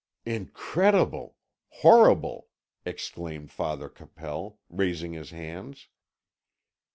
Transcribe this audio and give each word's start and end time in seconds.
"Incredible 0.25 1.35
horrible!" 1.69 2.47
exclaimed 2.87 3.51
Father 3.51 3.87
Capel, 3.87 4.57
raising 4.67 5.13
his 5.13 5.29
hands. 5.29 5.89